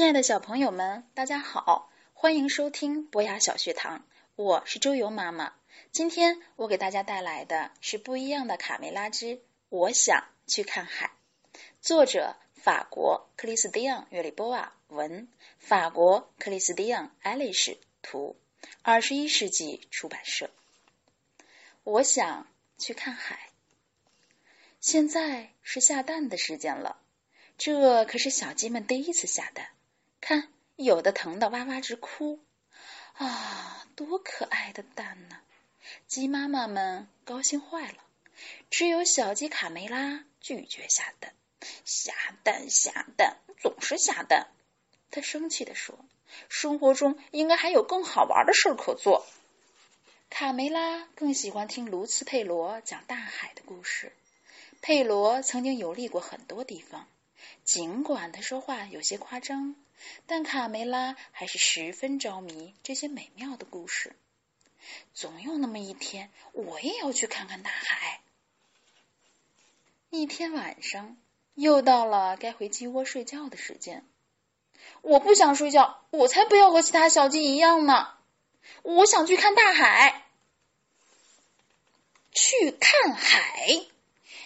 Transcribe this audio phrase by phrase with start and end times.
[0.00, 4.02] 亲爱的小朋友们，大家好，欢迎收听博雅小学堂，
[4.34, 5.52] 我是周游妈妈。
[5.92, 11.10] 今天我给大家带来的是不一样的卡梅拉之我想去看海。
[11.82, 15.28] 作者法国克里斯蒂昂·约里波瓦文，
[15.58, 18.36] 法国克里斯蒂昂·艾丽什图，
[18.80, 20.48] 二十一世纪出版社。
[21.84, 22.46] 我想
[22.78, 23.50] 去看海。
[24.80, 26.96] 现在是下蛋的时间了，
[27.58, 29.68] 这可是小鸡们第一次下蛋。
[30.20, 32.40] 看，有的疼得哇哇直哭，
[33.14, 35.38] 啊，多可爱的蛋呢！
[36.06, 37.98] 鸡妈妈们高兴坏了，
[38.70, 41.32] 只有小鸡卡梅拉拒绝下蛋，
[41.84, 44.48] 下蛋下蛋，总是下蛋。
[45.10, 45.98] 他生气地说
[46.48, 49.26] ：“生活中应该还有更好玩的事儿可做。”
[50.30, 54.12] 卡梅拉更喜欢听卢茨佩罗讲大海的故事。
[54.80, 57.08] 佩罗曾经游历过很多地方，
[57.64, 59.76] 尽管他说话有些夸张。
[60.26, 64.16] 但卡梅拉还是十分着迷这些美妙的故事。
[65.12, 68.20] 总有那么一天，我也要去看看大海。
[70.08, 71.18] 一天晚上，
[71.54, 74.04] 又到了该回鸡窝睡觉的时间。
[75.02, 78.14] 我不想睡觉，我才不要和其他小鸡一样呢！
[78.82, 80.24] 我想去看大海。
[82.32, 83.86] 去看海？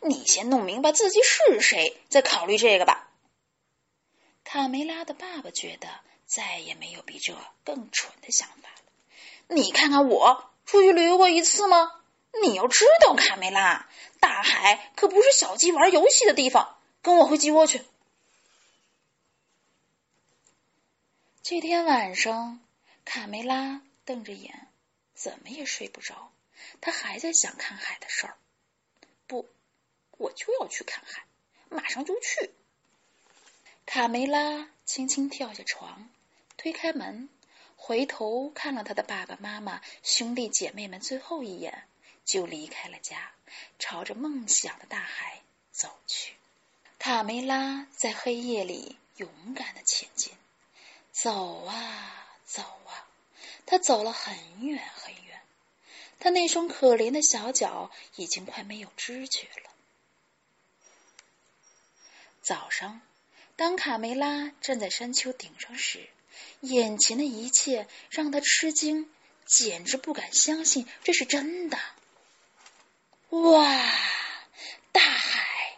[0.00, 3.10] 你先弄明白自己是谁，再考虑这个吧。
[4.44, 5.88] 卡梅拉的爸爸觉得
[6.26, 8.92] 再也没有比这更蠢的想法了。
[9.48, 12.00] 你看看我出去旅游过一次吗？
[12.42, 13.88] 你要知道，卡梅拉，
[14.20, 16.76] 大海可不是小鸡玩游戏的地方。
[17.02, 17.82] 跟我回鸡窝去。
[21.42, 22.60] 这天晚上，
[23.04, 24.68] 卡梅拉瞪着眼，
[25.14, 26.30] 怎么也睡不着。
[26.80, 28.36] 他还在想看海的事儿。
[30.20, 31.24] 我就要去看海，
[31.70, 32.50] 马上就去。
[33.86, 36.10] 卡梅拉轻轻跳下床，
[36.58, 37.30] 推开门，
[37.74, 41.88] 回头看了他的爸爸妈妈、兄弟姐妹们最后一眼，
[42.26, 43.32] 就离开了家，
[43.78, 45.40] 朝着梦想的大海
[45.72, 46.34] 走去。
[46.98, 50.34] 卡梅拉在黑夜里勇敢的前进，
[51.12, 53.08] 走啊走啊，
[53.64, 55.40] 他走了很远很远，
[56.18, 59.69] 他那双可怜的小脚已经快没有知觉了。
[62.40, 63.00] 早上。
[63.56, 66.08] 当卡梅拉站在山丘顶上时，
[66.60, 69.10] 眼前的一切让他吃惊，
[69.44, 71.78] 简直不敢相信这是真的。
[73.28, 73.62] 哇，
[74.92, 75.76] 大海！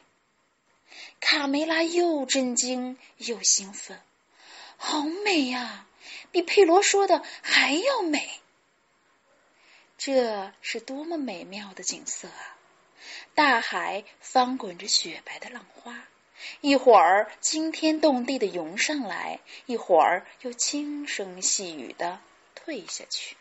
[1.18, 4.00] 卡梅拉又震惊又兴奋，
[4.76, 5.86] 好美呀，
[6.30, 8.40] 比佩罗说的还要美。
[9.98, 12.56] 这是多么美妙的景色啊！
[13.34, 16.06] 大海翻滚着雪白的浪花。
[16.60, 22.20] 一会儿惊天动地的涌上来，一会儿又轻声细语的
[22.54, 23.36] 退下去。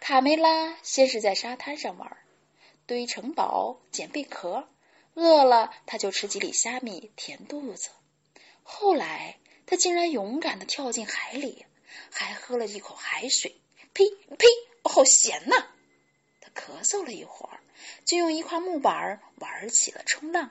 [0.00, 2.16] 卡梅拉先是在沙滩上玩，
[2.86, 4.68] 堆城堡、捡贝壳，
[5.14, 7.90] 饿了他就吃几粒虾米填肚子。
[8.62, 11.66] 后来他竟然勇敢的跳进海里，
[12.10, 13.60] 还喝了一口海水，
[13.92, 14.04] 呸
[14.38, 14.46] 呸，
[14.84, 15.66] 好咸呐！
[16.40, 17.60] 他咳嗽了一会儿，
[18.04, 20.50] 就用一块木板玩起了冲浪。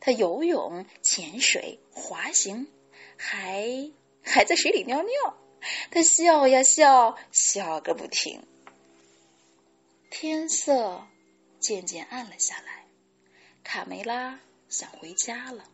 [0.00, 2.66] 他游泳、潜水、滑行，
[3.16, 3.90] 还
[4.22, 5.10] 还在水里尿尿。
[5.90, 8.46] 他笑呀笑，笑个不停。
[10.10, 11.06] 天色
[11.58, 12.86] 渐渐暗了下来，
[13.62, 15.64] 卡梅拉想回家了，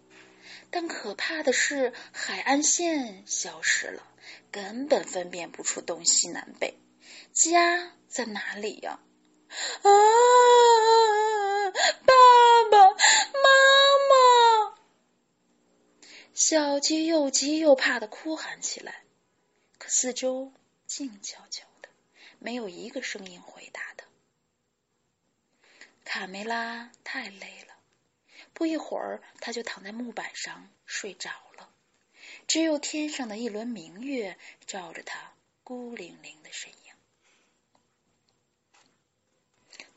[0.70, 4.02] 但可怕的是，海岸线消失了，
[4.50, 6.78] 根本分辨不出东西南北。
[7.32, 8.98] 家在哪里呀？
[9.82, 9.90] 啊
[12.04, 12.14] 爸
[12.82, 13.48] 妈
[14.10, 14.74] 妈，
[16.48, 19.02] 小鸡又急又怕的哭喊起来。
[19.78, 20.52] 可四周
[20.86, 21.88] 静悄悄的，
[22.38, 24.04] 没有一个声音回答的。
[26.04, 27.74] 卡梅拉太累了，
[28.54, 31.68] 不一会儿，他就躺在木板上睡着了。
[32.46, 34.38] 只有天上的一轮明月
[34.68, 35.32] 照着他
[35.64, 36.94] 孤零零的身影。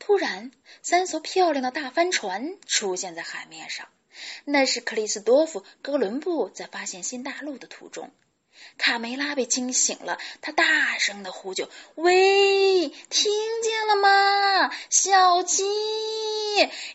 [0.00, 0.50] 突然，
[0.82, 3.88] 三艘漂亮的大帆船出现在海面上。
[4.44, 8.10] 那是克里斯多夫·哥伦布在发现新大陆的途中。
[8.76, 13.32] 卡梅拉被惊醒了，他大声的呼救：“喂，听
[13.62, 14.70] 见了吗？
[14.90, 15.64] 小鸡，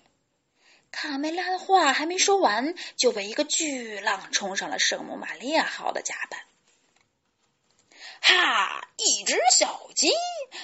[0.90, 6.40] 卡梅拉的话还没说完，就被一个巨浪冲上了圣母玛利亚号的甲板。
[8.20, 8.88] 哈！
[8.98, 10.10] 一只小鸡，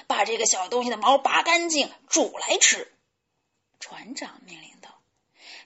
[0.07, 2.91] 把这个小东西的毛拔干净，煮来吃。
[3.81, 5.01] 船长命令道：“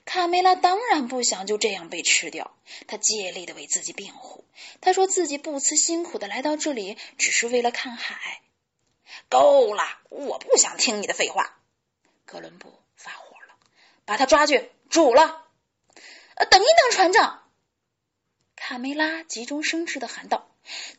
[0.05, 2.55] 卡梅拉当然不想就这样被吃掉，
[2.87, 4.45] 他竭力的为自己辩护。
[4.81, 8.41] 他说自己不辞辛苦的来到这里，只是为了看海。
[9.29, 11.57] 够了，我不想听你的废话。
[12.25, 13.55] 哥伦布发火了，
[14.05, 15.45] 把他抓去煮了。
[16.35, 17.43] 呃，等一等，船长！
[18.55, 20.49] 卡梅拉急中生智的喊道：“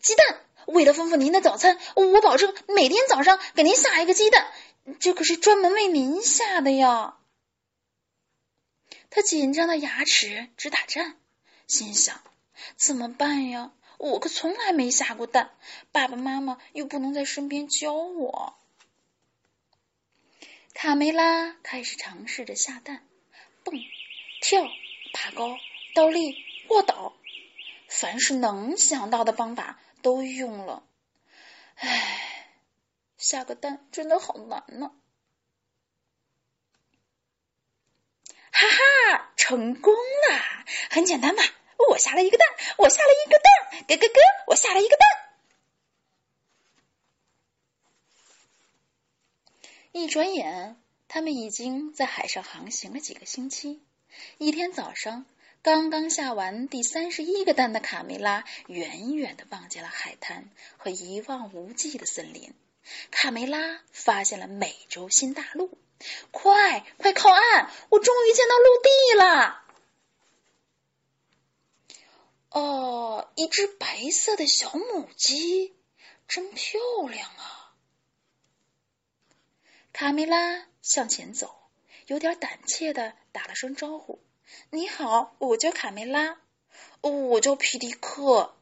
[0.00, 4.52] 鸡蛋，为了丰富您的早餐，我保证每天早上给您下一个鸡蛋，
[5.01, 7.19] 这可是专门为您下的呀。”
[9.11, 11.17] 他紧张的牙齿直打颤，
[11.67, 12.21] 心想：
[12.77, 13.73] 怎么办呀？
[13.97, 15.53] 我可从来没下过蛋，
[15.93, 18.59] 爸爸妈妈又不能在身边教我。
[20.75, 23.07] 卡梅拉开始尝试着下蛋，
[23.63, 23.81] 蹦、
[24.43, 24.69] 跳、
[25.13, 25.57] 爬高、
[25.95, 26.37] 倒立、
[26.69, 27.15] 卧倒，
[27.89, 30.83] 凡是能想到的方法都用了。
[31.77, 32.13] 唉，
[33.35, 34.93] 下个蛋真的好难呢。
[38.53, 40.65] 哈哈，成功了！
[40.91, 41.43] 很简单吧？
[41.91, 42.47] 我下了一个蛋，
[42.79, 45.09] 我下了一个蛋，咯咯咯，我下了一个蛋。
[49.91, 50.77] 一转眼，
[51.09, 53.83] 他们已经在海上航行了几个星期。
[54.39, 55.27] 一天早上，
[55.61, 62.55] 刚刚下完第三十一个蛋的卡梅拉，远远的望见了海滩和一望无际的森林。
[63.11, 65.79] 卡梅拉发现了美洲新大陆。
[66.31, 67.71] 快快靠岸！
[67.89, 69.63] 我终于见到陆地了。
[72.51, 75.75] 哦，一只白色的小母鸡，
[76.29, 77.73] 真漂亮啊！
[79.93, 81.55] 卡梅拉向前走，
[82.07, 84.21] 有点胆怯的打了声招呼
[84.71, 86.39] ：“你好，我叫卡梅拉。
[87.01, 88.55] 哦，我叫皮迪克。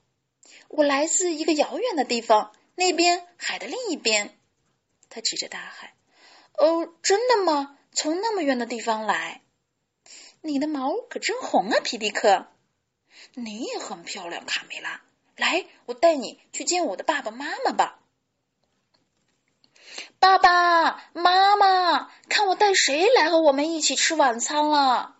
[0.69, 4.39] 我来自一个遥远的地方，那边海的另一边。”
[5.09, 5.95] 他指着大海。
[6.55, 7.79] 哦，真的吗？
[7.93, 9.43] 从那么远的地方来，
[10.41, 12.47] 你的毛可真红啊，皮迪克！
[13.35, 15.03] 你也很漂亮，卡梅拉。
[15.37, 17.99] 来，我带你去见我的爸爸妈妈吧。
[20.19, 25.17] 爸爸妈妈，看我带谁来和我们一起吃晚餐了？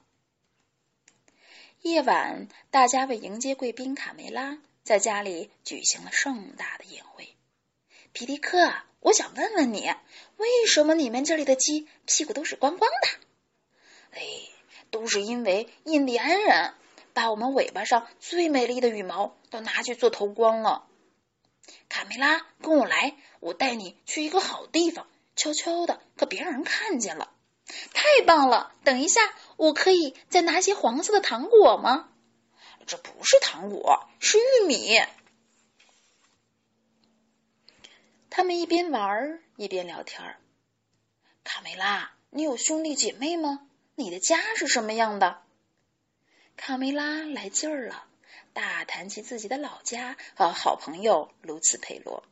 [1.83, 7.37] 夜晚，大家为迎接贵宾卡梅拉，在家里举行了盛大的宴会。
[8.13, 9.91] 皮迪克，我想问问你。
[10.37, 13.09] 为什么你们这里的鸡屁股都是光光的？
[14.13, 14.21] 哎，
[14.91, 16.75] 都是因为印第安人
[17.15, 20.87] 把我们尾巴上最美丽的羽毛都拿去做头光了。
[21.89, 27.33] 卡梅拉，跟我来，我带你去一个好地方，悄悄的，可别让人看见了。
[27.95, 28.75] 太棒了！
[28.85, 29.21] 等一下，
[29.57, 32.11] 我可以再拿些黄色的糖果吗？
[32.87, 35.01] 这不是糖果，是玉米。
[38.35, 40.39] 他们一边玩一边聊天。
[41.45, 43.69] 卡梅拉，你有兄弟姐妹吗？
[43.95, 45.43] 你的家是什么样的？
[46.57, 48.07] 卡梅拉来劲儿了，
[48.55, 52.25] 大谈起自己的老家和好朋友卢茨佩罗。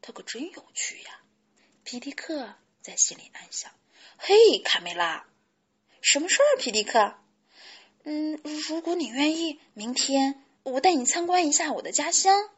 [0.00, 1.20] 他可真有趣呀！
[1.82, 3.72] 皮迪克在心里暗想。
[4.18, 5.26] 嘿，卡梅拉，
[6.02, 6.56] 什么事儿？
[6.60, 7.16] 皮迪克，
[8.04, 12.48] 嗯，如果你愿意，明天我带你参观一下我的家乡。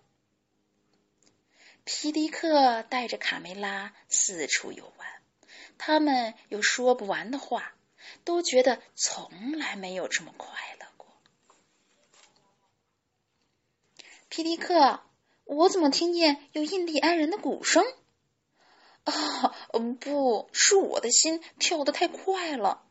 [1.84, 5.08] 皮迪克带着卡梅拉四处游玩，
[5.78, 7.72] 他们有说不完的话，
[8.24, 11.08] 都觉得从来没有这么快乐过。
[14.28, 15.00] 皮迪克，
[15.44, 17.84] 我怎么听见有印第安人的鼓声？
[19.04, 19.54] 啊，
[20.00, 22.84] 不是我的心跳得太快了，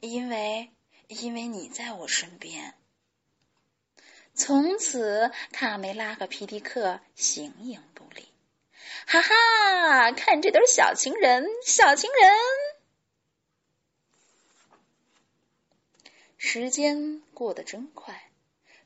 [0.00, 0.70] 因为
[1.08, 2.74] 因为你在我身边。
[4.34, 7.82] 从此，卡梅拉和皮迪克形影。
[9.06, 12.32] 哈哈，看这对小情人，小情人！
[16.38, 18.30] 时间过得真快，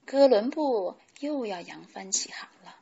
[0.05, 2.77] 哥伦布又要扬帆起航了。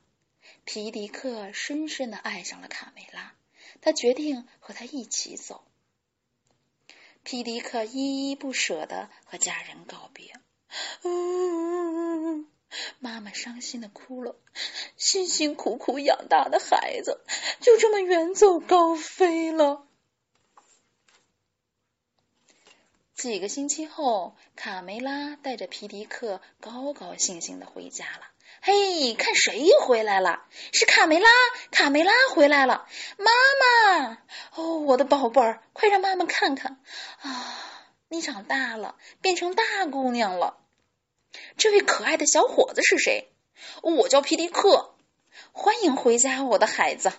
[0.64, 3.34] 皮迪克深深的爱上了卡梅拉，
[3.82, 5.64] 他决定和她一起走。
[7.22, 10.32] 皮迪克依依不舍的和家人告别。
[12.98, 14.36] 妈妈伤心的哭了，
[14.96, 17.20] 辛辛苦苦养大的孩子
[17.60, 19.86] 就这么远走高飞了。
[23.14, 28.28] 几个星期后，卡梅拉带着皮迪克高高兴兴的回家了。
[28.60, 30.44] 嘿，看谁回来了？
[30.72, 31.28] 是卡梅拉！
[31.70, 32.86] 卡梅拉回来了！
[33.18, 34.18] 妈妈，
[34.54, 36.80] 哦，我的宝贝儿，快让妈妈看看
[37.20, 37.60] 啊！
[38.08, 40.58] 你长大了，变成大姑娘了。
[41.56, 43.30] 这位可爱的小伙子是谁？
[43.82, 44.94] 我叫皮迪克，
[45.52, 47.12] 欢迎回家，我的孩子。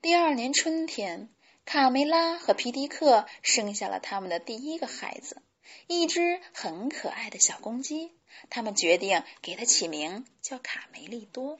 [0.00, 1.28] 第二年春天，
[1.64, 5.42] 卡梅拉和皮迪克生下了他们的第一个孩子，
[5.86, 8.12] 一只很可爱的小公鸡。
[8.50, 11.58] 他们决定给它起名叫卡梅利多。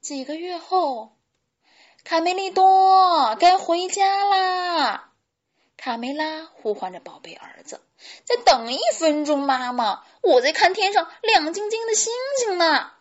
[0.00, 1.16] 几个月后，
[2.04, 5.12] 卡梅利多该回家啦！
[5.76, 7.80] 卡梅拉呼唤着宝贝儿子
[8.24, 12.92] ：“再等一分钟，妈妈，我在看天上亮晶晶的星星呢。”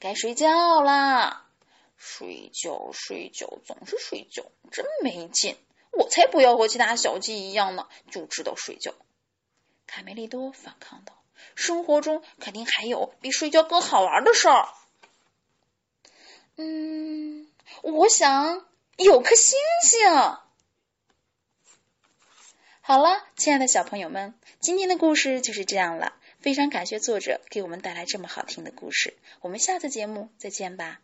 [0.00, 1.46] 该睡觉啦！
[1.96, 5.56] 睡觉，睡觉，总是睡觉，真没劲！
[5.92, 8.94] 我才不要和其他小鸡一样呢，就知道睡觉。
[9.86, 11.12] 卡梅利多反抗道
[11.54, 14.68] ：“生活中肯定还有比睡觉更好玩的事儿。”
[16.56, 17.48] 嗯，
[17.82, 18.66] 我想
[18.96, 20.00] 有颗星星。
[22.80, 26.14] 好了，亲爱的小朋友们，今天的故事就是这样了。
[26.40, 29.14] 非常感谢作者给我们带来这么好听的故事。
[29.40, 31.00] 我们下次节目再见吧。